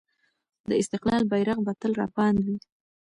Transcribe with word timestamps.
د 0.69 0.71
استقلال 0.81 1.23
بیرغ 1.31 1.57
به 1.65 1.73
تل 1.81 1.91
رپاند 2.03 2.37
وي. 2.45 2.57